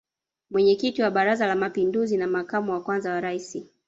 Mwenyekiti 0.51 1.01
wa 1.01 1.11
Baraza 1.11 1.47
la 1.47 1.55
mapinduzi 1.55 2.17
na 2.17 2.27
makamu 2.27 2.71
wa 2.71 2.81
kwanza 2.83 3.11
wa 3.11 3.21
Rais 3.21 3.63